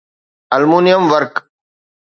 aluminium 0.53 1.03
ورق 1.11 1.33